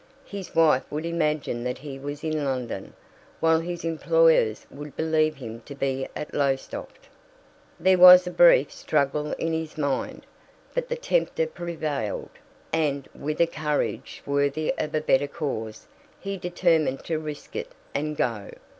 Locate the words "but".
10.73-10.89